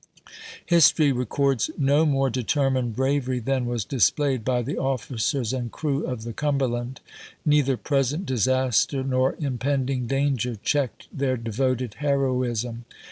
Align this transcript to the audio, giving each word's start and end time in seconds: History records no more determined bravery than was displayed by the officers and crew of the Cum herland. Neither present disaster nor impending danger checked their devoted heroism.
History 0.65 1.11
records 1.11 1.69
no 1.77 2.07
more 2.07 2.31
determined 2.31 2.95
bravery 2.95 3.37
than 3.39 3.67
was 3.67 3.85
displayed 3.85 4.43
by 4.43 4.63
the 4.63 4.75
officers 4.75 5.53
and 5.53 5.71
crew 5.71 6.07
of 6.07 6.23
the 6.23 6.33
Cum 6.33 6.57
herland. 6.59 7.01
Neither 7.45 7.77
present 7.77 8.25
disaster 8.25 9.03
nor 9.03 9.35
impending 9.39 10.07
danger 10.07 10.55
checked 10.55 11.07
their 11.15 11.37
devoted 11.37 11.97
heroism. 11.99 12.85